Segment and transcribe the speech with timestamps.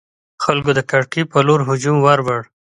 [0.43, 2.41] خلکو د کړکۍ پر لور هجوم وروړ.